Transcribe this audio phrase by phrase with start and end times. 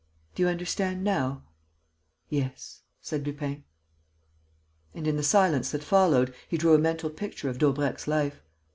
[0.33, 1.43] Do you understand now?"
[2.27, 3.65] "Yes," said Lupin.
[4.95, 8.41] And, in the silence that followed, he drew a mental picture of Daubrecq's life.